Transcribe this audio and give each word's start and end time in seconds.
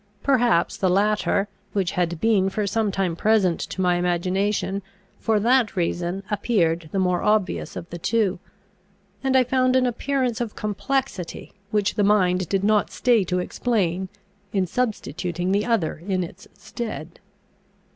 Perhaps 0.23 0.77
the 0.77 0.89
latter, 0.89 1.47
which 1.73 1.91
had 1.91 2.19
been 2.19 2.49
for 2.49 2.65
some 2.65 2.91
time 2.91 3.15
present 3.15 3.59
to 3.59 3.81
my 3.81 3.97
imagination, 3.97 4.81
for 5.19 5.39
that 5.39 5.75
reason 5.75 6.23
appeared 6.31 6.89
the 6.91 6.97
more 6.97 7.21
obvious 7.21 7.75
of 7.75 7.87
the 7.91 7.99
two; 7.99 8.39
and 9.23 9.37
I 9.37 9.43
found 9.43 9.75
an 9.75 9.85
appearance 9.85 10.41
of 10.41 10.55
complexity, 10.55 11.53
which 11.69 11.93
the 11.93 12.03
mind 12.03 12.49
did 12.49 12.63
not 12.63 12.89
stay 12.89 13.23
to 13.25 13.37
explain, 13.37 14.09
in 14.51 14.65
substituting 14.65 15.51
the 15.51 15.67
other 15.67 15.97
in 16.03 16.23
its 16.23 16.47
stead. 16.57 17.19